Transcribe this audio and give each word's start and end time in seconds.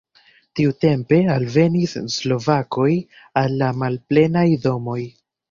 Tiutempe 0.59 1.19
alvenis 1.33 1.93
slovakoj 2.15 2.89
al 3.43 3.55
la 3.61 3.71
malplenaj 3.85 4.47
domoj. 4.67 4.99